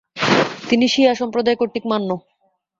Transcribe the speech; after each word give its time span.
তিনি 0.69 0.85
শিয়া 0.93 1.13
সম্প্রদায় 1.21 1.57
কর্তৃক 1.59 1.85
মান্য। 1.91 2.09